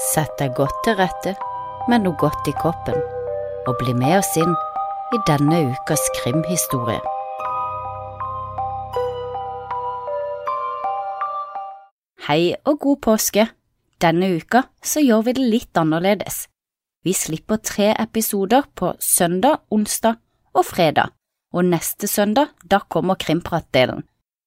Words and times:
Sett 0.00 0.32
deg 0.40 0.54
godt 0.56 0.78
til 0.86 0.96
rette 0.96 1.34
med 1.90 2.06
noe 2.06 2.16
godt 2.16 2.46
i 2.48 2.54
koppen, 2.56 2.96
og 3.68 3.74
bli 3.82 3.92
med 3.92 4.16
oss 4.16 4.30
inn 4.40 4.54
i 5.12 5.18
denne 5.28 5.58
ukas 5.74 6.00
krimhistorie. 6.16 7.02
Hei 12.30 12.54
og 12.64 12.78
god 12.80 13.00
påske! 13.04 13.44
Denne 14.00 14.30
uka 14.40 14.62
så 14.80 15.02
gjør 15.04 15.26
vi 15.26 15.36
det 15.36 15.50
litt 15.52 15.76
annerledes. 15.76 16.46
Vi 17.04 17.12
slipper 17.12 17.60
tre 17.60 17.90
episoder 17.92 18.64
på 18.72 18.94
søndag, 19.04 19.60
onsdag 19.68 20.16
og 20.56 20.64
fredag, 20.64 21.12
og 21.52 21.68
neste 21.68 22.08
søndag 22.08 22.56
da 22.64 22.80
kommer 22.88 23.20
Krimpratdelen. 23.20 24.06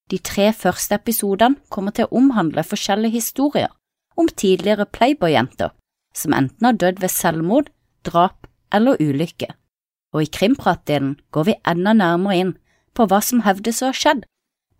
De 0.09 0.17
tre 0.17 0.49
første 0.57 0.97
episodene 0.97 1.61
kommer 1.69 1.93
til 1.93 2.09
å 2.09 2.17
omhandle 2.23 2.65
forskjellige 2.65 3.21
historier 3.21 3.69
om 4.15 4.27
tidligere 4.27 4.85
Playboy-jenter 4.85 5.73
som 6.13 6.33
enten 6.33 6.65
har 6.65 6.77
dødd 6.77 7.01
ved 7.01 7.09
selvmord, 7.09 7.71
drap 8.05 8.47
eller 8.73 8.99
ulykke. 9.01 9.49
Og 10.13 10.23
i 10.23 10.29
krimpratdelen 10.29 11.15
går 11.31 11.47
vi 11.49 11.55
enda 11.67 11.93
nærmere 11.97 12.37
inn 12.37 12.53
på 12.93 13.07
hva 13.09 13.19
som 13.25 13.41
hevdes 13.47 13.81
å 13.81 13.89
ha 13.89 13.97
skjedd 13.97 14.27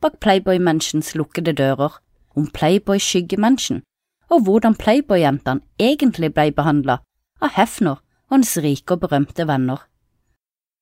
bak 0.04 0.20
playboy-menneskens 0.20 1.14
lukkede 1.16 1.54
dører, 1.56 2.00
om 2.36 2.48
Playboy-skyggemenschen, 2.52 3.84
og 4.30 4.44
hvordan 4.44 4.76
Playboy-jentene 4.76 5.64
egentlig 5.80 6.34
ble 6.36 6.50
behandla 6.52 6.98
av 7.40 7.54
Hefner 7.56 8.02
og 8.02 8.36
hans 8.36 8.56
rike 8.58 8.96
og 8.96 9.06
berømte 9.06 9.46
venner. 9.48 9.86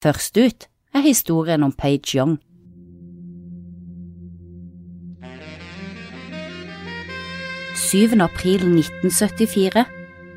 Først 0.02 0.38
ut 0.38 0.68
er 0.96 1.06
historien 1.06 1.64
om 1.64 1.74
Page 1.74 2.16
Young. 2.18 2.40
7. 7.92 8.22
april 8.22 8.62
1974 8.62 9.86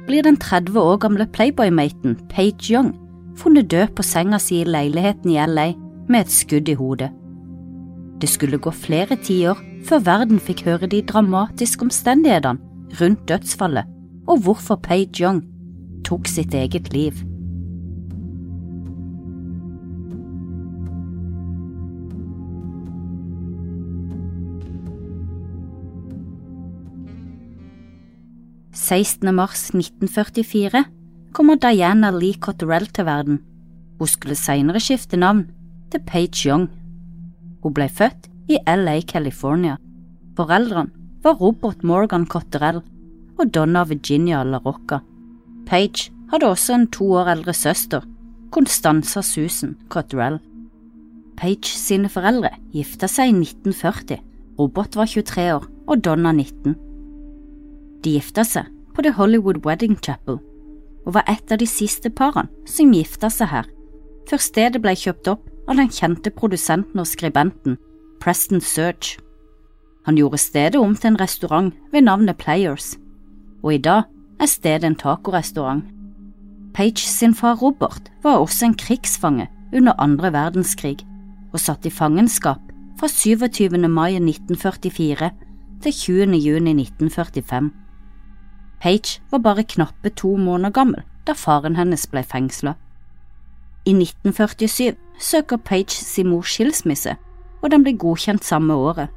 blir 0.09 0.23
den 0.23 0.37
30 0.37 0.81
år 0.81 0.97
gamle 0.99 1.27
Playboy-maten 1.27 2.17
Page 2.29 2.73
Young 2.73 2.89
funnet 3.39 3.71
død 3.71 3.93
på 3.95 4.03
senga 4.03 4.41
si 4.43 4.57
i 4.59 4.65
leiligheten 4.67 5.31
i 5.31 5.37
LA 5.39 5.69
med 6.09 6.25
et 6.25 6.33
skudd 6.35 6.69
i 6.69 6.75
hodet. 6.75 7.13
Det 8.19 8.29
skulle 8.33 8.59
gå 8.59 8.73
flere 8.75 9.15
tiår 9.23 9.61
før 9.87 10.03
verden 10.03 10.43
fikk 10.43 10.65
høre 10.67 10.89
de 10.91 11.03
dramatiske 11.07 11.87
omstendighetene 11.87 12.99
rundt 13.01 13.23
dødsfallet 13.31 13.87
og 14.27 14.43
hvorfor 14.43 14.81
Page 14.83 15.23
Young 15.23 15.45
tok 16.03 16.27
sitt 16.27 16.59
eget 16.59 16.91
liv. 16.91 17.23
16. 28.85 29.31
mars 29.33 29.71
1944 29.73 30.85
kommer 31.33 31.57
Diana 31.57 32.11
Lee 32.13 32.37
Cotterell 32.37 32.85
til 32.93 33.07
verden. 33.09 33.39
Hun 33.97 34.11
skulle 34.11 34.37
senere 34.37 34.83
skifte 34.83 35.17
navn 35.17 35.47
til 35.93 36.03
Page 36.05 36.43
Young. 36.45 36.67
Hun 37.63 37.73
ble 37.73 37.87
født 37.89 38.29
i 38.53 38.59
LA, 38.69 38.99
California. 39.09 39.79
Foreldrene 40.37 40.93
var 41.25 41.41
Robert 41.41 41.81
Morgan 41.81 42.27
Cotterell 42.29 42.83
og 43.39 43.55
Donna 43.55 43.87
Virginia 43.89 44.43
LaRocca. 44.45 45.01
Page 45.65 46.13
hadde 46.31 46.53
også 46.53 46.77
en 46.77 46.87
to 46.93 47.09
år 47.17 47.33
eldre 47.39 47.57
søster, 47.57 48.05
Constanza 48.53 49.23
Susan 49.23 49.79
Cotterell. 49.89 50.43
Page 51.41 51.73
sine 51.73 52.13
foreldre 52.13 52.53
gifta 52.75 53.09
seg 53.09 53.33
i 53.33 53.39
1940. 53.49 54.21
Robert 54.61 55.01
var 55.01 55.09
23 55.09 55.51
år 55.57 55.67
og 55.89 56.05
Donna 56.05 56.37
19. 56.37 56.77
De 58.05 58.19
gifta 58.19 58.45
seg 58.45 58.74
på 58.95 59.03
The 59.03 59.13
Hollywood 59.13 59.65
Wedding 59.67 59.99
Chapel 60.03 60.39
og 61.05 61.17
var 61.19 61.27
et 61.29 61.53
av 61.53 61.61
de 61.61 61.67
siste 61.69 62.11
parene 62.11 62.49
som 62.69 62.93
gifta 62.95 63.29
seg 63.33 63.51
her, 63.51 63.67
før 64.29 64.41
stedet 64.41 64.81
ble 64.83 64.95
kjøpt 64.97 65.29
opp 65.35 65.51
av 65.69 65.77
den 65.81 65.91
kjente 65.93 66.33
produsenten 66.33 67.01
og 67.01 67.09
skribenten 67.09 67.77
Preston 68.23 68.63
Surge. 68.65 69.19
Han 70.05 70.19
gjorde 70.21 70.41
stedet 70.41 70.81
om 70.81 70.95
til 70.97 71.13
en 71.13 71.21
restaurant 71.21 71.73
ved 71.93 72.07
navnet 72.07 72.39
Players, 72.41 72.95
og 73.65 73.75
i 73.75 73.81
dag 73.81 74.05
er 74.41 74.51
stedet 74.51 74.89
en 74.89 74.99
tacorestaurant. 75.01 75.85
Page 76.75 77.05
sin 77.07 77.35
far 77.35 77.57
Robert 77.61 78.11
var 78.23 78.41
også 78.41 78.67
en 78.67 78.77
krigsfange 78.77 79.49
under 79.73 79.95
andre 80.01 80.33
verdenskrig 80.33 80.99
og 81.53 81.61
satt 81.63 81.87
i 81.87 81.93
fangenskap 81.93 82.61
fra 82.99 83.09
27. 83.09 83.79
mai 83.89 84.17
1944 84.19 85.31
til 85.85 85.93
20. 85.93 86.37
juni 86.41 86.75
1945. 86.83 87.84
Page 88.85 89.23
var 89.31 89.39
bare 89.39 89.63
knappe 89.65 90.11
to 90.11 90.37
måneder 90.37 90.71
gammel 90.71 91.05
da 91.25 91.33
faren 91.33 91.77
hennes 91.79 92.03
ble 92.13 92.21
fengsla. 92.21 92.75
I 93.89 93.95
1947 93.97 94.93
søker 95.21 95.57
Page 95.57 95.97
sin 96.05 96.29
mors 96.29 96.53
skilsmisse, 96.53 97.15
og 97.63 97.71
den 97.71 97.87
blir 97.87 97.97
godkjent 97.97 98.45
samme 98.45 98.77
året. 98.77 99.09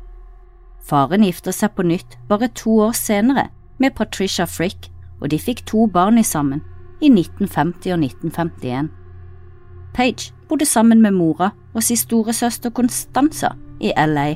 Faren 0.88 1.28
gifter 1.28 1.52
seg 1.52 1.76
på 1.76 1.84
nytt 1.84 2.16
bare 2.30 2.48
to 2.56 2.78
år 2.86 2.96
senere 2.96 3.50
med 3.78 3.92
Patricia 4.00 4.48
Frick, 4.48 4.88
og 5.20 5.34
de 5.36 5.40
fikk 5.40 5.66
to 5.68 5.84
barn 5.92 6.18
i 6.18 6.24
sammen 6.24 6.64
i 7.02 7.12
1950 7.12 7.92
og 7.92 8.08
1951. 8.08 8.90
Page 9.94 10.32
bodde 10.48 10.66
sammen 10.66 11.04
med 11.04 11.12
mora 11.12 11.52
og 11.74 11.84
sin 11.84 12.00
storesøster 12.00 12.72
Constanza 12.72 13.52
i 13.84 13.92
LA. 13.92 14.30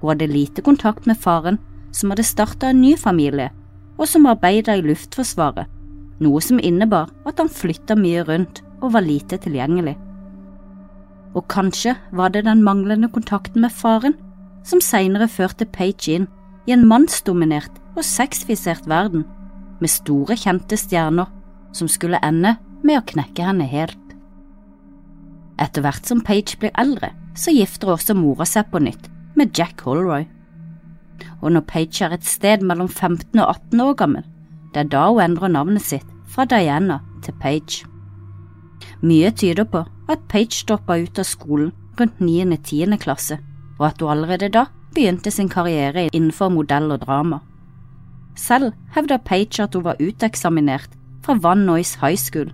Hun 0.00 0.12
hadde 0.12 0.32
lite 0.36 0.60
kontakt 0.62 1.06
med 1.06 1.16
faren, 1.16 1.58
som 1.92 2.10
hadde 2.10 2.28
starta 2.28 2.68
en 2.68 2.82
ny 2.84 2.98
familie 3.00 3.48
og 3.98 4.08
som 4.10 4.26
arbeidet 4.26 4.80
i 4.80 4.84
Luftforsvaret, 4.84 5.68
noe 6.22 6.40
som 6.42 6.60
innebar 6.62 7.10
at 7.28 7.40
han 7.42 7.50
flytta 7.50 7.96
mye 7.98 8.24
rundt 8.26 8.62
og 8.80 8.94
var 8.94 9.06
lite 9.06 9.38
tilgjengelig. 9.42 9.94
Og 11.34 11.46
kanskje 11.50 11.96
var 12.14 12.30
det 12.34 12.44
den 12.46 12.62
manglende 12.62 13.10
kontakten 13.10 13.64
med 13.64 13.74
faren 13.74 14.14
som 14.64 14.82
senere 14.82 15.28
førte 15.28 15.66
Page 15.66 16.12
inn 16.14 16.28
i 16.66 16.74
en 16.74 16.86
mannsdominert 16.88 17.80
og 17.94 18.06
sexfisert 18.06 18.86
verden, 18.90 19.26
med 19.82 19.90
store, 19.90 20.36
kjente 20.38 20.78
stjerner 20.78 21.28
som 21.74 21.90
skulle 21.90 22.20
ende 22.24 22.54
med 22.86 23.00
å 23.00 23.06
knekke 23.10 23.44
henne 23.44 23.66
helt. 23.68 23.98
Etter 25.60 25.84
hvert 25.84 26.06
som 26.08 26.22
Page 26.24 26.56
blir 26.60 26.72
eldre, 26.78 27.12
så 27.34 27.52
gifter 27.54 27.92
også 27.94 28.14
mora 28.16 28.46
seg 28.46 28.70
på 28.70 28.80
nytt 28.82 29.10
med 29.34 29.54
Jack 29.58 29.82
Holroy 29.82 30.26
og 31.40 31.52
når 31.52 31.66
Paige 31.68 32.04
er 32.04 32.14
et 32.16 32.26
sted 32.26 32.62
mellom 32.62 32.88
15 32.88 33.38
og 33.38 33.48
18 33.48 33.80
år 33.80 33.94
gammel, 33.94 34.24
det 34.74 34.84
er 34.84 34.90
da 34.90 35.06
hun 35.08 35.22
endrer 35.22 35.52
navnet 35.52 35.82
sitt 35.82 36.06
fra 36.26 36.44
Diana 36.44 36.98
til 37.22 37.34
Paige. 37.40 37.86
Mye 39.02 39.30
tyder 39.30 39.64
på 39.64 39.84
at 40.08 40.28
Paige 40.28 40.64
stoppa 40.64 40.98
ut 41.00 41.18
av 41.18 41.28
skolen 41.28 41.72
rundt 42.00 42.18
9.–10. 42.20 42.96
klasse, 42.98 43.38
og 43.78 43.86
at 43.86 44.00
hun 44.00 44.10
allerede 44.10 44.48
da 44.48 44.66
begynte 44.94 45.30
sin 45.30 45.48
karriere 45.48 46.08
innenfor 46.12 46.48
modell 46.48 46.90
og 46.92 47.00
drama. 47.06 47.38
Selv 48.36 48.72
hevder 48.94 49.16
Paige 49.16 49.62
at 49.62 49.74
hun 49.74 49.84
var 49.84 50.00
uteksaminert 50.00 50.90
fra 51.22 51.38
Van 51.42 51.66
Nuys 51.66 51.94
High 52.02 52.18
School, 52.18 52.52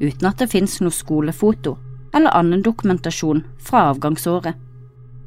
uten 0.00 0.26
at 0.26 0.38
det 0.38 0.50
finnes 0.50 0.80
noe 0.80 0.94
skolefoto 0.94 1.76
eller 2.14 2.34
annen 2.36 2.62
dokumentasjon 2.62 3.44
fra 3.58 3.88
avgangsåret. 3.90 4.54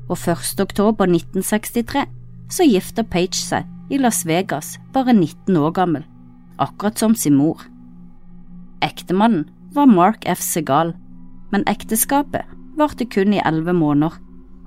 Og 0.10 0.18
1. 0.18 0.60
oktober 0.62 1.10
1963 1.10 2.06
så 2.50 2.66
gifter 2.68 3.06
Page 3.08 3.38
seg 3.40 3.66
i 3.90 4.00
Las 4.02 4.24
Vegas, 4.26 4.76
bare 4.94 5.14
19 5.14 5.58
år 5.58 5.74
gammel, 5.76 6.06
akkurat 6.62 7.00
som 7.00 7.16
sin 7.16 7.38
mor. 7.38 7.62
Ektemannen 8.86 9.48
var 9.76 9.90
Mark 9.90 10.26
F. 10.26 10.42
Segal, 10.42 10.94
men 11.52 11.66
ekteskapet 11.70 12.46
varte 12.78 13.06
kun 13.06 13.34
i 13.34 13.42
elleve 13.46 13.74
måneder, 13.74 14.18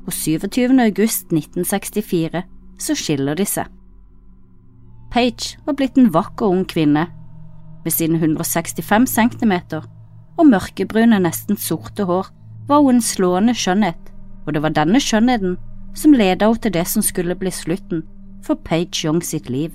og 0.06 0.12
27. 0.12 0.78
august 0.80 1.32
1964 1.32 2.42
så 2.78 2.96
skiller 2.96 3.36
de 3.36 3.46
seg. 3.46 3.66
Page 5.12 5.56
var 5.66 5.76
blitt 5.76 5.98
en 5.98 6.12
vakker 6.12 6.48
ung 6.48 6.64
kvinne, 6.68 7.06
med 7.84 7.94
sine 7.94 8.18
165 8.18 9.06
centimeter 9.08 9.86
og 10.38 10.46
mørkebrune, 10.50 11.18
nesten 11.22 11.56
sorte 11.56 12.04
hår 12.08 12.28
var 12.68 12.82
hun 12.84 12.98
en 12.98 13.04
slående 13.04 13.54
skjønnhet, 13.56 14.12
og 14.46 14.54
det 14.54 14.62
var 14.64 14.74
denne 14.76 15.00
skjønnheten 15.02 15.56
som 15.98 16.14
ledet 16.14 16.46
henne 16.46 16.62
til 16.62 16.74
det 16.74 16.86
som 16.86 17.02
skulle 17.02 17.36
bli 17.38 17.50
slutten 17.50 18.04
for 18.46 18.58
Page 18.64 19.04
Young 19.04 19.22
sitt 19.24 19.50
liv. 19.50 19.74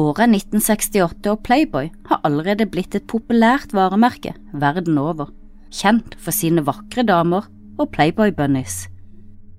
Året 0.00 0.30
1968 0.30 1.28
og 1.28 1.42
Playboy 1.44 1.90
har 2.08 2.20
allerede 2.24 2.66
blitt 2.70 2.94
et 2.94 3.08
populært 3.10 3.74
varemerke 3.76 4.32
verden 4.52 4.98
over, 4.98 5.28
kjent 5.70 6.14
for 6.16 6.32
sine 6.32 6.64
vakre 6.64 7.04
damer 7.04 7.48
og 7.76 7.90
Playboy-bunnies. 7.92 8.86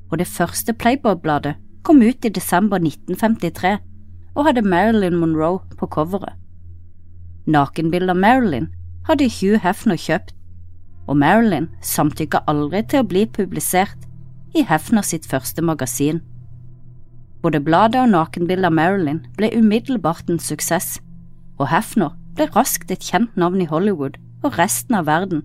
Og 0.09 0.17
det 0.19 0.27
første 0.27 0.73
Playboy-bladet 0.73 1.55
kom 1.83 2.01
ut 2.01 2.25
i 2.25 2.33
desember 2.33 2.81
1953 2.81 3.77
og 4.35 4.45
hadde 4.47 4.65
Marilyn 4.65 5.19
Monroe 5.19 5.61
på 5.77 5.87
coveret. 5.87 6.33
Nakenbildet 7.45 8.13
av 8.15 8.21
Marilyn 8.21 8.69
hadde 9.07 9.29
Hugh 9.29 9.59
Hefner 9.61 9.99
kjøpt, 9.99 10.33
og 11.09 11.17
Marilyn 11.17 11.67
samtykka 11.83 12.43
aldri 12.47 12.83
til 12.87 13.01
å 13.01 13.07
bli 13.09 13.25
publisert 13.27 14.07
i 14.55 14.65
Hefner 14.67 15.05
sitt 15.05 15.25
første 15.25 15.61
magasin. 15.61 16.21
Både 17.41 17.61
bladet 17.63 18.01
og 18.03 18.11
nakenbildet 18.13 18.69
av 18.69 18.75
Marilyn 18.77 19.23
ble 19.37 19.49
umiddelbart 19.55 20.29
en 20.29 20.39
suksess, 20.39 20.99
og 21.57 21.69
Hefner 21.71 22.13
ble 22.35 22.49
raskt 22.55 22.91
et 22.91 23.03
kjent 23.03 23.35
navn 23.39 23.61
i 23.63 23.69
Hollywood 23.69 24.19
og 24.43 24.57
resten 24.57 24.97
av 24.97 25.07
verden 25.09 25.43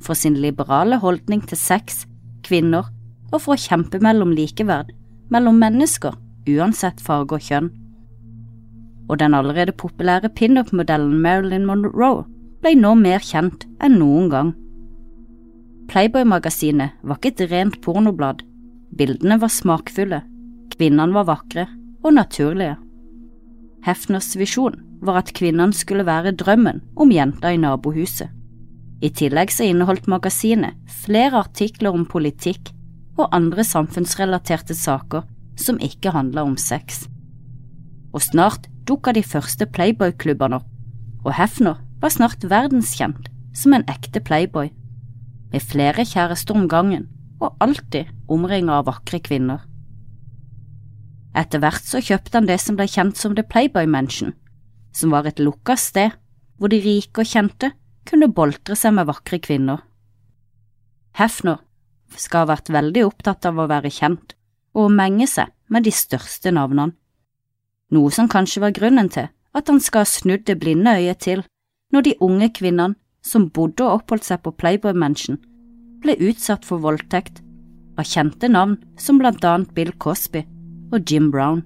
for 0.00 0.16
sin 0.16 0.38
liberale 0.40 0.96
holdning 1.00 1.42
til 1.46 1.58
sex, 1.60 2.04
kvinner 2.46 2.88
og 3.30 3.42
for 3.42 3.54
å 3.54 3.60
kjempe 3.60 4.00
mellom 4.02 4.32
likeverd 4.34 4.94
mellom 5.30 5.60
mennesker 5.62 6.16
uansett 6.50 7.00
farge 7.04 7.38
og 7.38 7.46
kjønn. 7.46 7.70
Og 9.10 9.18
den 9.22 9.34
allerede 9.34 9.74
populære 9.74 10.30
pinup-modellen 10.38 11.18
Marilyn 11.22 11.66
Monroe 11.66 12.24
ble 12.62 12.74
nå 12.78 12.94
mer 12.98 13.22
kjent 13.24 13.66
enn 13.82 13.98
noen 13.98 14.28
gang. 14.30 14.52
Playboy-magasinet 15.90 17.00
var 17.02 17.18
ikke 17.18 17.32
et 17.32 17.50
rent 17.50 17.80
pornoblad, 17.82 18.44
bildene 18.94 19.40
var 19.42 19.50
smakfulle, 19.50 20.20
kvinnene 20.70 21.16
var 21.16 21.26
vakre 21.26 21.64
og 22.04 22.14
naturlige. 22.14 22.76
Hefners 23.82 24.36
visjon 24.38 24.78
var 25.02 25.18
at 25.24 25.32
kvinnene 25.34 25.74
skulle 25.74 26.06
være 26.06 26.36
drømmen 26.38 26.78
om 26.94 27.10
jenta 27.10 27.50
i 27.50 27.58
nabohuset. 27.58 28.30
I 29.02 29.10
tillegg 29.16 29.50
så 29.50 29.66
inneholdt 29.66 30.06
magasinet 30.12 30.78
flere 31.02 31.40
artikler 31.40 31.96
om 31.96 32.06
politikk 32.06 32.70
og 33.18 33.32
andre 33.34 33.64
samfunnsrelaterte 33.66 34.76
saker 34.76 35.24
som 35.58 35.80
ikke 35.82 36.12
handla 36.14 36.44
om 36.46 36.54
sex. 36.60 37.06
Og 38.14 38.22
snart 38.22 38.68
dukka 38.86 39.16
de 39.16 39.24
første 39.26 39.66
Playboy-klubbene 39.66 40.60
opp, 40.60 40.68
og 41.24 41.34
Hefner 41.34 41.80
var 42.00 42.14
snart 42.14 42.46
verdenskjent 42.46 43.26
som 43.56 43.74
en 43.74 43.84
ekte 43.90 44.22
playboy, 44.22 44.70
med 45.50 45.64
flere 45.64 46.04
kjærester 46.06 46.56
om 46.56 46.68
gangen 46.70 47.08
og 47.40 47.56
alltid 47.64 48.10
omringa 48.30 48.78
av 48.80 48.88
vakre 48.90 49.20
kvinner. 49.24 49.64
Etter 51.36 51.62
hvert 51.62 51.86
så 51.86 52.02
kjøpte 52.02 52.36
han 52.36 52.48
det 52.48 52.58
som 52.60 52.76
ble 52.78 52.88
kjent 52.90 53.18
som 53.18 53.36
The 53.36 53.44
Playboy 53.46 53.86
Mansion, 53.86 54.34
som 54.92 55.14
var 55.14 55.28
et 55.28 55.42
lukka 55.42 55.76
sted 55.78 56.16
hvor 56.58 56.72
de 56.72 56.80
rike 56.82 57.22
og 57.22 57.30
kjente 57.30 57.72
kunne 58.08 58.30
boltre 58.34 58.76
seg 58.76 58.96
med 58.96 59.08
vakre 59.08 59.38
kvinner. 59.42 59.80
Hefner 61.16 61.60
skal 62.18 62.44
ha 62.44 62.52
vært 62.54 62.72
veldig 62.72 63.04
opptatt 63.06 63.46
av 63.46 63.58
å 63.58 63.68
være 63.70 63.92
kjent 63.94 64.34
og 64.74 64.86
å 64.86 64.92
menge 64.92 65.26
seg 65.30 65.50
med 65.70 65.86
de 65.86 65.92
største 65.94 66.50
navnene, 66.54 66.94
noe 67.90 68.10
som 68.14 68.28
kanskje 68.30 68.62
var 68.62 68.74
grunnen 68.74 69.10
til 69.10 69.30
at 69.56 69.70
han 69.70 69.80
skal 69.82 70.04
ha 70.04 70.08
snudd 70.08 70.44
det 70.46 70.58
blinde 70.60 70.94
øyet 70.98 71.22
til 71.26 71.42
når 71.94 72.06
de 72.06 72.18
unge 72.22 72.50
kvinnene 72.54 72.98
som 73.26 73.48
bodde 73.54 73.84
og 73.84 74.00
oppholdt 74.00 74.26
seg 74.28 74.42
på 74.44 74.52
Playboy 74.56 74.96
Mansion, 74.96 75.38
ble 76.00 76.16
utsatt 76.24 76.64
for 76.64 76.82
voldtekt 76.82 77.42
av 78.00 78.08
kjente 78.08 78.48
navn 78.48 78.78
som 79.00 79.20
blant 79.20 79.44
annet 79.44 79.74
Bill 79.76 79.92
Cosby 80.00 80.44
og 80.94 81.04
Jim 81.06 81.30
Brown. 81.30 81.62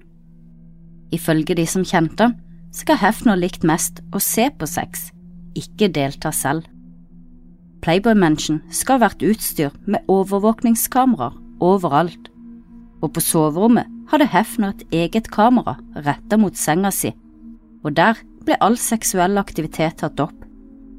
Ifølge 1.15 1.55
de 1.55 1.65
som 1.69 1.85
kjente 1.87 2.27
han, 2.27 2.37
skal 2.75 2.99
Hefner 2.99 3.39
likt 3.39 3.63
mest 3.63 4.01
å 4.11 4.19
se 4.19 4.49
på 4.51 4.67
sex, 4.67 5.09
ikke 5.55 5.87
delta 5.95 6.33
selv. 6.35 6.65
Playboy 7.85 8.17
Mansion 8.19 8.59
skal 8.73 8.97
ha 8.97 9.05
vært 9.05 9.23
utstyrt 9.23 9.77
med 9.87 10.03
overvåkningskameraer 10.11 11.37
overalt, 11.63 12.31
og 12.99 13.13
på 13.15 13.23
soverommet 13.23 13.87
hadde 14.11 14.27
Hefner 14.33 14.73
et 14.73 14.97
eget 15.05 15.29
kamera 15.31 15.77
retta 15.95 16.39
mot 16.41 16.57
senga 16.57 16.91
si, 16.91 17.13
og 17.85 17.95
der 17.95 18.19
ble 18.45 18.57
all 18.61 18.75
seksuell 18.81 19.39
aktivitet 19.39 20.01
tatt 20.01 20.19
opp, 20.19 20.35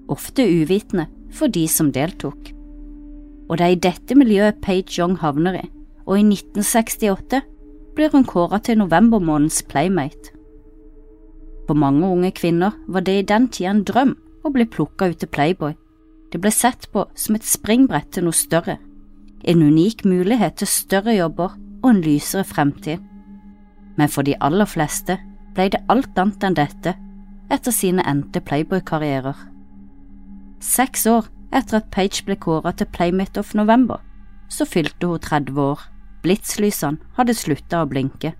ofte 0.09 0.45
uvitende 0.47 1.07
for 1.33 1.53
de 1.53 1.67
som 1.69 1.93
deltok. 1.93 2.53
Og 3.49 3.59
det 3.59 3.67
er 3.67 3.75
i 3.75 3.83
dette 3.89 4.17
miljøet 4.19 4.61
Page 4.63 4.99
Young 4.99 5.17
havner 5.21 5.61
i, 5.61 5.67
og 6.07 6.19
i 6.19 6.25
1968 6.27 7.43
blir 7.97 8.13
hun 8.13 8.27
kåret 8.29 8.67
til 8.67 8.79
novembermånedens 8.79 9.63
Playmate. 9.71 10.33
For 11.67 11.75
mange 11.75 12.07
unge 12.07 12.31
kvinner 12.31 12.77
var 12.87 13.01
det 13.01 13.19
i 13.19 13.27
den 13.27 13.49
tida 13.49 13.73
en 13.73 13.85
drøm 13.87 14.15
å 14.45 14.53
bli 14.55 14.67
plukka 14.71 15.11
ut 15.11 15.19
til 15.23 15.31
Playboy. 15.31 15.75
Det 16.33 16.41
ble 16.43 16.51
sett 16.55 16.89
på 16.93 17.07
som 17.15 17.39
et 17.39 17.47
springbrett 17.47 18.13
til 18.15 18.27
noe 18.27 18.37
større, 18.37 18.79
en 19.47 19.63
unik 19.63 20.05
mulighet 20.05 20.59
til 20.61 20.71
større 20.71 21.15
jobber 21.17 21.57
og 21.83 21.91
en 21.91 22.03
lysere 22.03 22.45
fremtid. 22.45 23.03
Men 23.97 24.13
for 24.13 24.27
de 24.27 24.37
aller 24.43 24.69
fleste 24.69 25.19
ble 25.57 25.71
det 25.73 25.85
alt 25.91 26.19
annet 26.19 26.45
enn 26.45 26.59
dette 26.59 26.95
etter 27.51 27.73
sine 27.75 28.05
endte 28.07 28.43
Playboy-karrierer. 28.43 29.56
Seks 30.61 31.07
år 31.07 31.29
etter 31.55 31.81
at 31.81 31.91
Page 31.93 32.25
ble 32.27 32.37
kåret 32.37 32.79
til 32.79 32.89
Playmate 32.93 33.39
of 33.39 33.55
November, 33.55 34.01
så 34.49 34.65
fylte 34.65 35.07
hun 35.07 35.21
30 35.21 35.61
år. 35.61 35.81
Blitslysene 36.23 36.99
hadde 37.17 37.35
slutta 37.37 37.83
å 37.83 37.89
blinke, 37.91 38.33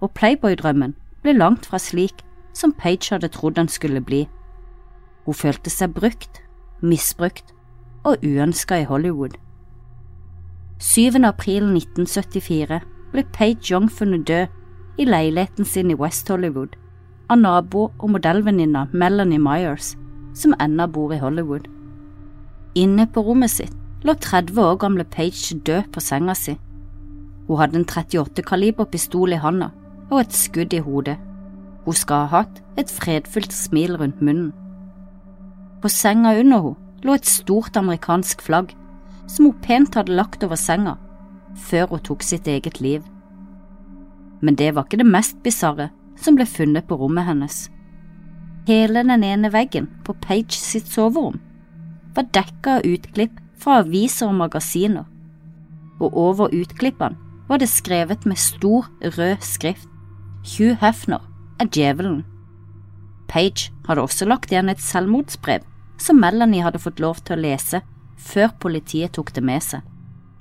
og 0.00 0.12
Playboy-drømmen 0.18 0.94
ble 1.22 1.36
langt 1.36 1.66
fra 1.66 1.78
slik 1.80 2.24
som 2.56 2.72
Page 2.72 3.12
hadde 3.12 3.30
trodd 3.32 3.56
den 3.56 3.68
skulle 3.68 4.00
bli. 4.00 4.26
Hun 5.26 5.34
følte 5.34 5.70
seg 5.70 5.94
brukt, 5.96 6.42
misbrukt 6.82 7.54
og 8.04 8.22
uønska 8.22 8.82
i 8.82 8.88
Hollywood. 8.88 9.36
7. 10.78 11.24
april 11.24 11.70
1974 11.72 12.80
ble 13.12 13.24
Page 13.32 13.72
Young 13.72 13.88
funnet 13.90 14.26
død 14.28 15.00
i 15.00 15.06
leiligheten 15.08 15.64
sin 15.64 15.90
i 15.90 15.96
West 15.96 16.28
Hollywood 16.28 16.76
av 17.30 17.40
nabo 17.40 17.88
og 17.98 18.10
modellvenninna 18.14 18.86
Melanie 18.92 19.40
Myers, 19.42 19.94
som 20.36 20.54
ennå 20.60 20.86
bor 20.92 21.14
i 21.14 21.20
Hollywood. 21.20 21.66
Inne 22.76 23.06
på 23.08 23.24
rommet 23.24 23.50
sitt 23.50 23.72
lå 24.04 24.14
30 24.20 24.60
år 24.60 24.76
gamle 24.78 25.04
Page 25.04 25.56
død 25.66 25.88
på 25.92 26.00
senga 26.04 26.34
si. 26.36 26.56
Hun 27.48 27.58
hadde 27.60 27.80
en 27.80 27.88
38 27.88 28.42
kaliber 28.46 28.84
pistol 28.84 29.32
i 29.32 29.40
handa 29.40 29.70
og 30.10 30.20
et 30.20 30.36
skudd 30.36 30.74
i 30.76 30.82
hodet. 30.82 31.16
Hun 31.86 31.94
skal 31.94 32.26
ha 32.26 32.42
hatt 32.42 32.62
et 32.78 32.90
fredfullt 32.90 33.54
smil 33.54 33.96
rundt 33.96 34.20
munnen. 34.20 34.52
På 35.82 35.88
senga 35.88 36.34
under 36.38 36.62
henne 36.62 36.76
lå 37.06 37.14
et 37.14 37.28
stort 37.28 37.76
amerikansk 37.76 38.42
flagg 38.42 38.74
som 39.26 39.48
hun 39.48 39.60
pent 39.62 39.94
hadde 39.94 40.16
lagt 40.16 40.44
over 40.44 40.58
senga 40.58 40.96
før 41.56 41.94
hun 41.94 42.02
tok 42.04 42.22
sitt 42.22 42.48
eget 42.48 42.80
liv. 42.80 43.04
Men 44.40 44.54
det 44.54 44.74
var 44.74 44.84
ikke 44.84 45.00
det 45.00 45.08
mest 45.08 45.38
bisarre 45.42 45.90
som 46.20 46.36
ble 46.36 46.46
funnet 46.46 46.86
på 46.88 46.98
rommet 47.00 47.24
hennes. 47.24 47.66
Hele 48.66 49.04
den 49.06 49.22
ene 49.22 49.52
veggen 49.54 49.86
på 50.02 50.14
Page 50.18 50.56
sitt 50.58 50.88
soverom 50.90 51.36
var 52.16 52.26
dekka 52.34 52.80
av 52.80 52.86
utklipp 52.88 53.36
fra 53.62 53.76
aviser 53.84 54.26
og 54.26 54.40
magasiner, 54.40 55.04
og 56.02 56.16
over 56.18 56.50
utklippene 56.50 57.14
var 57.46 57.60
det 57.62 57.68
skrevet 57.70 58.24
med 58.26 58.40
stor, 58.42 58.88
rød 59.00 59.44
skrift 59.46 59.86
Hugh 60.56 60.74
Hefner 60.80 61.22
er 61.62 61.70
djevelen. 61.70 62.24
Page 63.30 63.70
hadde 63.86 64.02
også 64.02 64.26
lagt 64.26 64.50
igjen 64.50 64.72
et 64.72 64.82
selvmordsbrev 64.82 65.62
som 66.02 66.18
Melanie 66.18 66.64
hadde 66.64 66.82
fått 66.82 66.98
lov 67.02 67.20
til 67.22 67.36
å 67.36 67.44
lese 67.44 67.82
før 68.18 68.50
politiet 68.62 69.14
tok 69.14 69.30
det 69.36 69.44
med 69.46 69.62
seg. 69.62 69.84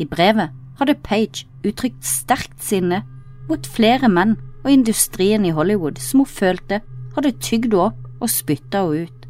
I 0.02 0.08
brevet 0.10 0.50
hadde 0.80 0.98
Page 1.06 1.46
uttrykt 1.62 2.02
sterkt 2.06 2.58
sinne 2.64 3.04
mot 3.50 3.70
flere 3.70 4.10
menn 4.10 4.34
og 4.64 4.72
industrien 4.74 5.46
i 5.46 5.54
Hollywood 5.54 6.02
som 6.02 6.24
hun 6.24 6.32
følte 6.32 6.82
hadde 7.14 7.36
tygd 7.38 7.70
henne 7.70 7.86
opp 7.92 8.05
og 8.22 8.30
spytta 8.30 8.86
henne 8.86 9.08
ut. 9.08 9.26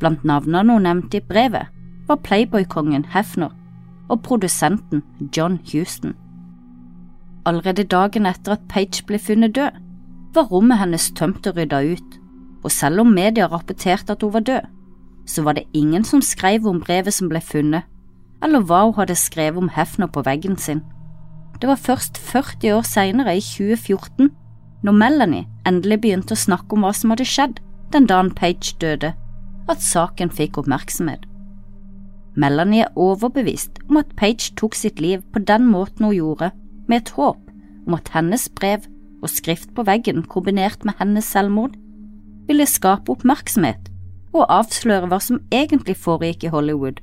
Blant 0.00 0.24
navnene 0.24 0.76
hun 0.76 0.84
nevnte 0.84 1.20
i 1.20 1.24
brevet, 1.24 1.72
var 2.06 2.22
Playboy-kongen 2.22 3.06
Hefner 3.14 3.50
og 4.08 4.22
produsenten 4.22 5.02
John 5.36 5.58
Houston. 5.72 6.14
Allerede 7.46 7.84
dagen 7.84 8.26
etter 8.26 8.52
at 8.56 8.68
Page 8.68 9.02
ble 9.06 9.18
funnet 9.18 9.54
død, 9.54 9.82
var 10.34 10.48
rommet 10.52 10.78
hennes 10.78 11.10
tømt 11.16 11.46
og 11.46 11.56
rydda 11.56 11.80
ut, 11.92 12.18
og 12.64 12.70
selv 12.70 13.00
om 13.00 13.14
media 13.14 13.46
rapporterte 13.46 14.12
at 14.12 14.22
hun 14.22 14.32
var 14.32 14.40
død, 14.40 14.66
så 15.26 15.42
var 15.42 15.52
det 15.52 15.66
ingen 15.74 16.04
som 16.04 16.22
skrev 16.22 16.66
om 16.66 16.80
brevet 16.80 17.14
som 17.14 17.28
ble 17.28 17.40
funnet, 17.40 17.82
eller 18.42 18.62
hva 18.62 18.84
hun 18.84 18.94
hadde 18.98 19.16
skrevet 19.18 19.58
om 19.58 19.72
Hefner 19.72 20.06
på 20.06 20.22
veggen 20.22 20.56
sin. 20.56 20.82
Det 21.60 21.68
var 21.68 21.80
først 21.80 22.18
40 22.18 22.74
år 22.76 22.82
senere, 22.82 23.36
i 23.36 23.40
2014, 23.40 24.30
når 24.84 24.92
Melanie 24.92 25.46
endelig 25.66 26.00
begynte 26.00 26.36
å 26.36 26.44
snakke 26.44 26.76
om 26.76 26.84
hva 26.84 26.92
som 26.94 27.10
hadde 27.10 27.26
skjedd 27.26 27.62
den 27.92 28.06
dagen 28.06 28.34
Page 28.34 28.76
døde, 28.80 29.12
at 29.68 29.82
saken 29.82 30.30
fikk 30.30 30.58
oppmerksomhet. 30.58 31.26
Melanie 32.36 32.84
er 32.84 32.96
overbevist 32.96 33.80
om 33.88 33.96
at 33.96 34.12
Page 34.16 34.52
tok 34.56 34.74
sitt 34.74 35.00
liv 35.00 35.22
på 35.32 35.38
den 35.38 35.66
måten 35.66 36.04
hun 36.04 36.14
gjorde, 36.14 36.50
med 36.88 36.96
et 37.02 37.10
håp 37.16 37.40
om 37.86 37.94
at 37.94 38.10
hennes 38.14 38.48
brev 38.48 38.84
og 39.22 39.30
skrift 39.30 39.72
på 39.74 39.82
veggen 39.86 40.22
kombinert 40.22 40.84
med 40.84 40.98
hennes 40.98 41.24
selvmord 41.24 41.74
ville 42.46 42.66
skape 42.66 43.10
oppmerksomhet 43.12 43.90
og 44.34 44.46
avsløre 44.52 45.08
hva 45.10 45.18
som 45.22 45.40
egentlig 45.54 45.96
foregikk 45.96 46.44
i 46.46 46.52
Hollywood 46.52 47.00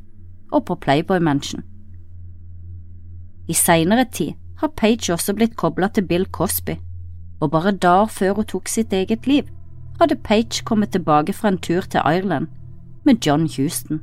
og 0.53 0.65
på 0.67 0.75
Playboy 0.75 1.19
Mansion. 1.19 1.63
I 3.49 3.55
seinere 3.57 4.05
tid 4.05 4.37
har 4.61 4.71
Page 4.77 5.11
også 5.13 5.33
blitt 5.35 5.57
kobla 5.59 5.89
til 5.91 6.05
Bill 6.07 6.25
Cosby, 6.31 6.77
og 7.41 7.51
bare 7.51 7.71
dager 7.71 8.07
før 8.07 8.37
hun 8.37 8.47
tok 8.47 8.69
sitt 8.71 8.93
eget 8.93 9.27
liv, 9.27 9.49
hadde 9.99 10.15
Page 10.15 10.63
kommet 10.65 10.91
tilbake 10.91 11.33
fra 11.33 11.47
en 11.47 11.57
tur 11.57 11.81
til 11.81 12.01
Ireland 12.05 12.47
med 13.03 13.15
John 13.25 13.49
Houston. 13.57 14.01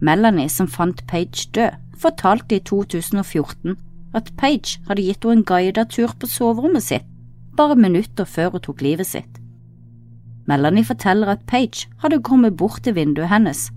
Melanie, 0.00 0.48
som 0.48 0.68
fant 0.68 1.06
Page 1.06 1.48
død, 1.54 1.70
fortalte 1.98 2.56
i 2.56 2.60
2014 2.60 3.76
at 4.14 4.32
Page 4.36 4.80
hadde 4.88 5.02
gitt 5.02 5.24
henne 5.24 5.40
en 5.40 5.44
guidet 5.44 5.88
tur 5.90 6.12
på 6.20 6.26
soverommet 6.26 6.82
sitt 6.82 7.10
bare 7.56 7.76
minutter 7.76 8.24
før 8.24 8.50
hun 8.50 8.60
tok 8.60 8.82
livet 8.82 9.06
sitt. 9.06 9.40
Melanie 10.46 10.84
forteller 10.84 11.30
at 11.32 11.46
Page 11.46 11.88
hadde 12.02 12.22
kommet 12.22 12.56
bort 12.56 12.82
til 12.82 12.94
vinduet 12.94 13.28
hennes 13.28 13.70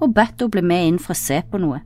og 0.00 0.14
bedt 0.14 0.40
henne 0.40 0.50
bli 0.50 0.62
med 0.62 0.88
inn 0.88 1.00
for 1.02 1.14
å 1.14 1.18
se 1.18 1.40
på 1.50 1.60
noe. 1.62 1.80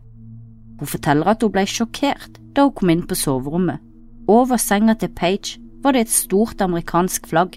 Hun 0.81 0.91
forteller 0.91 1.31
at 1.33 1.45
hun 1.45 1.53
ble 1.55 1.65
sjokkert 1.71 2.41
da 2.57 2.67
hun 2.67 2.75
kom 2.77 2.93
inn 2.93 3.07
på 3.07 3.17
soverommet. 3.17 3.81
Over 4.29 4.59
senga 4.61 4.97
til 4.99 5.13
Page 5.15 5.61
var 5.85 5.95
det 5.95 6.07
et 6.07 6.13
stort 6.13 6.61
amerikansk 6.61 7.29
flagg. 7.31 7.57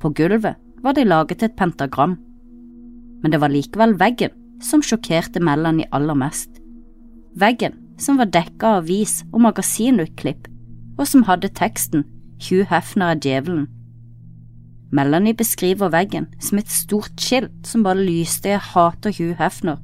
På 0.00 0.12
gulvet 0.12 0.56
var 0.82 0.96
de 0.96 1.04
laget 1.04 1.42
et 1.42 1.56
pentagram. 1.56 2.16
Men 3.22 3.32
det 3.32 3.40
var 3.40 3.52
likevel 3.52 3.96
veggen 3.98 4.34
som 4.62 4.82
sjokkerte 4.84 5.40
Melanie 5.40 5.88
aller 5.92 6.16
mest. 6.16 6.60
Veggen 7.36 7.74
som 7.98 8.18
var 8.20 8.28
dekka 8.32 8.76
av 8.76 8.84
avis- 8.84 9.24
og 9.32 9.40
magasinutklipp, 9.44 10.48
og 10.98 11.06
som 11.08 11.24
hadde 11.28 11.52
teksten 11.52 12.04
Hugh 12.44 12.68
Hefner 12.68 13.14
er 13.14 13.20
djevelen. 13.20 13.66
Melanie 14.92 15.34
beskriver 15.34 15.90
veggen 15.90 16.28
som 16.40 16.58
et 16.58 16.70
stort 16.70 17.16
skilt 17.20 17.66
som 17.66 17.82
bare 17.82 18.04
lyste 18.04 18.48
Jeg 18.48 18.62
hater 18.72 19.12
Hugh 19.16 19.36
Hefner, 19.40 19.80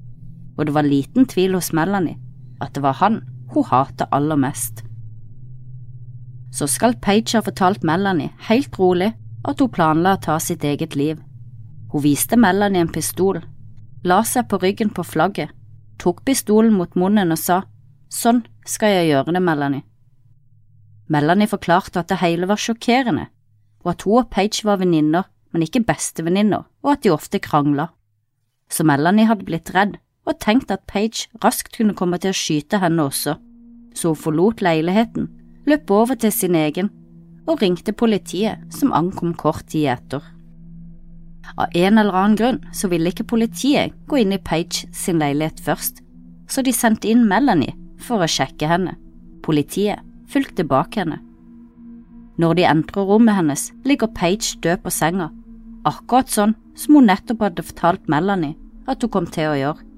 og 0.57 0.67
det 0.67 0.75
var 0.75 0.87
liten 0.87 1.27
tvil 1.27 1.57
hos 1.57 1.73
Melanie 1.73 2.19
at 2.63 2.75
det 2.77 2.83
var 2.85 3.01
han 3.01 3.23
hun 3.53 3.65
hater 3.67 4.07
aller 4.13 4.37
mest. 4.37 4.85
Så 6.53 6.69
skal 6.69 6.95
Page 7.01 7.35
ha 7.37 7.43
fortalt 7.43 7.85
Melanie 7.85 8.31
helt 8.49 8.79
rolig 8.79 9.13
at 9.45 9.61
hun 9.61 9.71
planla 9.73 10.17
å 10.17 10.23
ta 10.23 10.39
sitt 10.41 10.65
eget 10.65 10.97
liv. 10.97 11.19
Hun 11.93 12.05
viste 12.05 12.39
Melanie 12.39 12.83
en 12.83 12.93
pistol, 12.93 13.41
la 14.05 14.23
seg 14.27 14.49
på 14.49 14.59
ryggen 14.63 14.93
på 14.95 15.05
flagget, 15.07 15.51
tok 15.99 16.23
pistolen 16.27 16.75
mot 16.75 16.95
munnen 16.99 17.35
og 17.35 17.41
sa 17.41 17.63
Sånn 18.13 18.43
skal 18.69 18.91
jeg 18.93 19.07
gjøre 19.09 19.33
det, 19.33 19.41
Melanie. 19.41 19.87
Melanie 21.09 21.49
forklarte 21.49 22.03
at 22.03 22.11
det 22.11 22.19
hele 22.21 22.45
var 22.45 22.61
sjokkerende, 22.61 23.31
og 23.81 23.95
at 23.95 24.05
hun 24.05 24.19
og 24.21 24.29
Page 24.29 24.67
var 24.69 24.83
venninner, 24.83 25.31
men 25.53 25.65
ikke 25.65 25.81
bestevenninner, 25.89 26.67
og 26.85 26.91
at 26.93 27.07
de 27.07 27.13
ofte 27.15 27.41
krangla. 27.41 27.89
Så 28.69 28.85
Melanie 28.85 29.25
hadde 29.31 29.49
blitt 29.49 29.73
redd 29.73 29.97
og 30.29 30.39
tenkt 30.45 30.71
at 30.71 30.85
Page 30.85 31.31
raskt 31.41 31.73
kunne 31.79 31.97
komme 31.97 32.21
til 32.21 32.35
å 32.35 32.37
skyte 32.37 32.83
henne 32.85 33.09
også, 33.09 33.39
så 33.97 34.13
hun 34.13 34.21
forlot 34.21 34.61
leiligheten, 34.61 35.31
løp 35.65 35.91
over 35.91 36.21
til 36.21 36.33
sin 36.37 36.59
egen 36.59 36.93
og 37.47 37.63
ringte 37.63 37.93
politiet, 37.93 38.63
som 38.71 38.95
ankom 38.95 39.35
kort 39.35 39.67
tid 39.73 39.89
etter. 39.97 40.23
Av 41.59 41.75
en 41.75 41.99
eller 41.99 42.17
annen 42.17 42.39
grunn 42.39 42.61
så 42.73 42.89
ville 42.89 43.11
ikke 43.11 43.29
politiet 43.35 43.93
gå 44.09 44.23
inn 44.23 44.33
i 44.33 44.41
Page 44.41 44.87
sin 44.95 45.21
leilighet 45.21 45.61
først, 45.61 46.01
så 46.49 46.63
de 46.63 46.73
sendte 46.75 47.11
inn 47.11 47.27
Melanie 47.29 47.75
for 48.03 48.23
å 48.23 48.31
sjekke 48.31 48.69
henne. 48.71 48.95
Politiet 49.43 50.01
fulgte 50.31 50.65
bak 50.69 50.97
henne. 50.97 51.19
Når 52.41 52.57
de 52.57 52.67
entrer 52.67 53.09
rommet 53.09 53.37
hennes, 53.37 53.69
ligger 53.85 54.13
Page 54.15 54.57
død 54.65 54.85
på 54.85 54.93
senga, 54.95 55.29
akkurat 55.89 56.31
sånn 56.31 56.55
som 56.79 56.97
hun 56.97 57.11
nettopp 57.11 57.43
hadde 57.45 57.67
fortalt 57.67 58.09
Melanie 58.09 58.57
at 58.89 59.03
hun 59.03 59.13
kom 59.13 59.27
til 59.31 59.51
å 59.51 59.59
gjøre. 59.59 59.89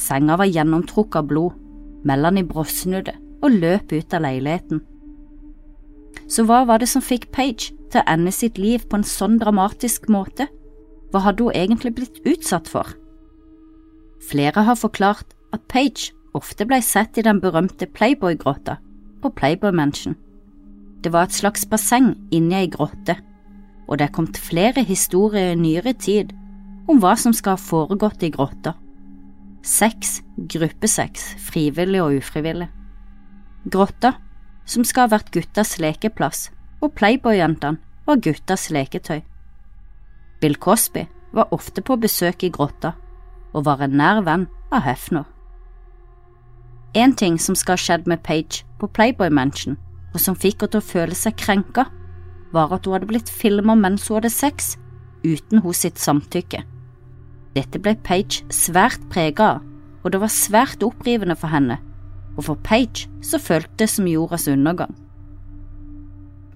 Senga 0.00 0.38
var 0.40 0.48
gjennomtrukket 0.48 1.20
av 1.20 1.28
blod, 1.28 1.58
Melanie 2.06 2.46
bråsnudde 2.48 3.12
og 3.44 3.58
løp 3.58 3.92
ut 3.92 4.14
av 4.16 4.24
leiligheten. 4.24 4.80
Så 6.30 6.44
hva 6.46 6.62
var 6.68 6.80
det 6.80 6.88
som 6.90 7.02
fikk 7.02 7.30
Page 7.34 7.72
til 7.90 8.00
å 8.00 8.06
ende 8.10 8.32
sitt 8.34 8.58
liv 8.58 8.86
på 8.88 9.00
en 9.00 9.06
sånn 9.06 9.38
dramatisk 9.40 10.08
måte? 10.12 10.46
Hva 11.10 11.24
hadde 11.26 11.46
hun 11.46 11.56
egentlig 11.56 11.94
blitt 11.96 12.20
utsatt 12.28 12.70
for? 12.70 12.86
Flere 14.30 14.62
har 14.66 14.78
forklart 14.78 15.34
at 15.54 15.66
Page 15.68 16.12
ofte 16.36 16.66
ble 16.68 16.78
sett 16.84 17.18
i 17.18 17.24
den 17.26 17.40
berømte 17.42 17.88
Playboy-grotta 17.90 18.76
på 19.22 19.32
Playboy 19.34 19.72
Mansion. 19.74 20.14
Det 21.02 21.12
var 21.12 21.26
et 21.26 21.34
slags 21.34 21.64
basseng 21.66 22.12
inni 22.30 22.54
ei 22.60 22.68
grotte, 22.70 23.16
og 23.88 23.98
det 23.98 24.06
er 24.06 24.14
kommet 24.14 24.38
flere 24.38 24.84
historier 24.86 25.54
i 25.54 25.58
nyere 25.58 25.96
tid 25.98 26.34
om 26.90 27.00
hva 27.02 27.16
som 27.18 27.34
skal 27.36 27.56
ha 27.56 27.62
foregått 27.62 28.22
i 28.26 28.30
grotta. 28.32 28.74
Sex, 29.66 30.20
gruppesex, 30.36 31.34
frivillig 31.50 32.00
og 32.02 32.20
ufrivillig. 32.20 32.68
Grotta, 33.70 34.14
som 34.70 34.86
skal 34.86 35.08
ha 35.08 35.16
vært 35.16 35.32
guttas 35.34 35.78
lekeplass, 35.82 36.48
og 36.80 36.94
Playboy-jentene 36.98 37.80
var 38.06 38.22
guttas 38.22 38.68
leketøy. 38.70 39.20
Bill 40.40 40.56
Cosby 40.56 41.08
var 41.34 41.50
ofte 41.54 41.82
på 41.82 41.98
besøk 42.00 42.44
i 42.46 42.52
grotta, 42.54 42.94
og 43.52 43.66
var 43.66 43.82
en 43.82 43.98
nær 43.98 44.22
venn 44.26 44.46
av 44.70 44.86
Hefner. 44.86 45.26
En 46.94 47.14
ting 47.14 47.38
som 47.38 47.54
skal 47.58 47.76
ha 47.76 47.82
skjedd 47.82 48.06
med 48.10 48.22
Page 48.26 48.64
på 48.80 48.88
Playboy 48.90 49.30
Mansion, 49.30 49.76
og 50.14 50.22
som 50.22 50.38
fikk 50.38 50.62
henne 50.62 50.74
til 50.74 50.82
å 50.82 50.90
føle 50.90 51.18
seg 51.18 51.36
krenka, 51.38 51.86
var 52.54 52.72
at 52.74 52.86
hun 52.86 52.96
hadde 52.96 53.10
blitt 53.10 53.30
filma 53.30 53.76
mens 53.78 54.08
hun 54.08 54.18
hadde 54.18 54.32
sex, 54.34 54.74
uten 55.22 55.62
hos 55.66 55.84
sitt 55.84 56.00
samtykke. 56.02 56.64
Dette 57.54 57.82
ble 57.82 57.96
Page 58.06 58.46
svært 58.54 59.02
prega 59.10 59.54
av, 59.56 59.62
og 60.02 60.14
det 60.14 60.22
var 60.22 60.32
svært 60.32 60.82
opprivende 60.86 61.36
for 61.38 61.52
henne, 61.52 61.78
og 62.40 62.46
for 62.46 62.60
Page 62.64 63.04
så 63.20 63.38
føltes 63.38 63.98
som 63.98 64.08
jordas 64.08 64.48
undergang. 64.48 64.94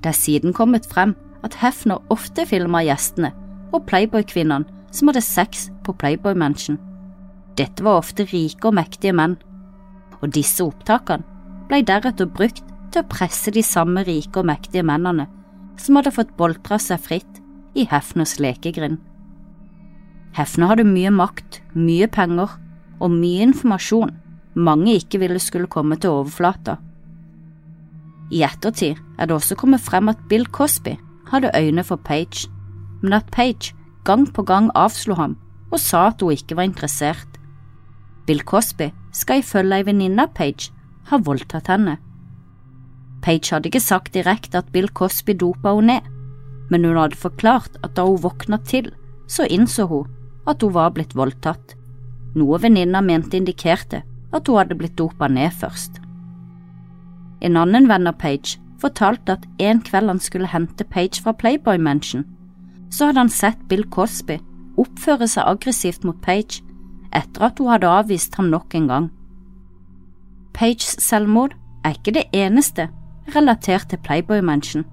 Det 0.01 0.09
er 0.15 0.17
siden 0.17 0.57
kommet 0.57 0.87
frem 0.89 1.13
at 1.45 1.59
Hefner 1.61 2.01
ofte 2.13 2.47
filma 2.49 2.81
gjestene 2.87 3.35
og 3.75 3.85
Playboy-kvinnene 3.91 4.65
som 4.95 5.11
hadde 5.11 5.25
sex 5.27 5.69
på 5.85 5.93
Playboy 6.01 6.33
Mansion. 6.39 6.79
Dette 7.59 7.85
var 7.85 8.01
ofte 8.01 8.25
rike 8.33 8.71
og 8.71 8.79
mektige 8.81 9.13
menn 9.13 9.37
og 10.23 10.33
disse 10.33 10.65
opptakene 10.65 11.27
ble 11.69 11.83
deretter 11.85 12.29
brukt 12.33 12.65
til 12.93 13.03
å 13.03 13.09
presse 13.11 13.53
de 13.53 13.65
samme 13.65 14.07
rike 14.09 14.41
og 14.41 14.49
mektige 14.49 14.87
mennene 14.87 15.29
som 15.81 15.99
hadde 15.99 16.15
fått 16.17 16.37
boltra 16.39 16.79
seg 16.81 17.03
fritt 17.03 17.41
i 17.77 17.85
Hefners 17.91 18.39
lekegrind. 18.41 19.01
Hefner 20.35 20.73
hadde 20.73 20.89
mye 20.89 21.13
makt, 21.13 21.61
mye 21.77 22.09
penger 22.09 22.57
og 23.03 23.11
mye 23.13 23.51
informasjon 23.51 24.15
mange 24.55 24.95
ikke 24.95 25.19
ville 25.19 25.41
skulle 25.43 25.71
komme 25.71 25.97
til 25.99 26.11
overflata. 26.11 26.77
I 28.33 28.43
ettertid 28.47 28.99
er 29.19 29.27
det 29.27 29.37
også 29.37 29.57
kommet 29.59 29.83
frem 29.83 30.09
at 30.09 30.21
Bill 30.29 30.47
Cosby 30.47 30.97
hadde 31.31 31.53
øyne 31.57 31.85
for 31.85 31.97
Page, 31.97 32.49
men 33.03 33.13
at 33.13 33.27
Page 33.33 33.75
gang 34.05 34.27
på 34.33 34.43
gang 34.43 34.71
avslo 34.75 35.15
ham 35.15 35.37
og 35.71 35.81
sa 35.81 36.07
at 36.07 36.23
hun 36.23 36.33
ikke 36.33 36.57
var 36.57 36.69
interessert. 36.69 37.39
Bill 38.27 38.41
Cosby 38.41 38.91
skal 39.13 39.43
ifølge 39.43 39.77
ei 39.77 39.87
venninne 39.87 40.23
av 40.23 40.33
Page 40.35 40.73
ha 41.11 41.19
voldtatt 41.19 41.69
henne. 41.69 41.99
Page 43.23 43.53
hadde 43.53 43.69
ikke 43.69 43.83
sagt 43.83 44.15
direkte 44.15 44.61
at 44.61 44.73
Bill 44.73 44.89
Cosby 44.89 45.35
dopa 45.37 45.75
henne 45.75 45.99
ned, 45.99 46.11
men 46.71 46.85
hun 46.85 46.97
hadde 46.97 47.21
forklart 47.21 47.77
at 47.83 47.97
da 47.97 48.07
hun 48.07 48.23
våkna 48.23 48.59
til, 48.65 48.93
så 49.29 49.45
innså 49.51 49.87
hun 49.91 50.09
at 50.49 50.63
hun 50.63 50.73
var 50.73 50.95
blitt 50.97 51.15
voldtatt, 51.17 51.77
noe 52.35 52.59
venninna 52.61 53.01
mente 53.05 53.37
indikerte 53.37 54.03
at 54.35 54.49
hun 54.49 54.61
hadde 54.61 54.77
blitt 54.79 54.99
dopa 54.99 55.29
ned 55.31 55.55
først. 55.55 56.01
En 57.45 57.59
annen 57.61 57.89
venn 57.89 58.09
av 58.11 58.19
Page 58.19 58.59
fortalte 58.83 59.39
at 59.39 59.47
en 59.63 59.81
kveld 59.85 60.11
han 60.11 60.21
skulle 60.21 60.51
hente 60.51 60.85
Page 60.85 61.23
fra 61.23 61.33
Playboy 61.33 61.79
Mansion, 61.79 62.25
så 62.91 63.09
hadde 63.09 63.25
han 63.25 63.33
sett 63.33 63.69
Bill 63.69 63.85
Cosby 63.91 64.39
oppføre 64.81 65.29
seg 65.31 65.47
aggressivt 65.47 66.05
mot 66.05 66.21
Page 66.23 66.63
etter 67.15 67.47
at 67.47 67.61
hun 67.63 67.71
hadde 67.71 67.91
avvist 67.91 68.35
ham 68.39 68.51
nok 68.51 68.75
en 68.75 68.89
gang. 68.91 69.11
Pages 70.55 70.97
selvmord 71.03 71.55
er 71.85 71.97
ikke 71.97 72.15
det 72.15 72.25
eneste 72.35 72.89
relatert 73.35 73.89
til 73.91 73.99
Playboy 73.99 74.41
Mansion. 74.41 74.85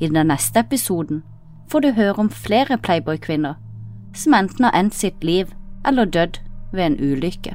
I 0.00 0.08
den 0.08 0.26
neste 0.26 0.60
episoden 0.60 1.22
får 1.70 1.80
du 1.80 1.90
høre 1.96 2.18
om 2.18 2.30
flere 2.30 2.78
Playboy-kvinner 2.78 3.54
som 4.16 4.34
enten 4.34 4.64
har 4.64 4.76
endt 4.76 4.94
sitt 4.94 5.24
liv 5.24 5.52
eller 5.86 6.04
dødd 6.04 6.40
ved 6.72 6.84
en 6.84 6.98
ulykke. 7.00 7.54